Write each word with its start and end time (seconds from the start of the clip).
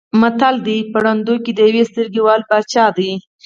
متل 0.21 0.55
دی: 0.65 0.77
په 0.91 0.97
ړندو 1.03 1.35
کې 1.43 1.51
د 1.53 1.59
یوې 1.69 1.83
سترګې 1.91 2.21
واله 2.25 2.45
باچا 2.49 2.85
دی. 2.97 3.11